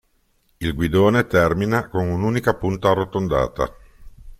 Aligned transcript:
Il 0.57 0.73
guidone 0.73 1.27
termina 1.27 1.87
con 1.87 2.07
un'unica 2.07 2.55
punta 2.55 2.89
arrotondata. 2.89 3.71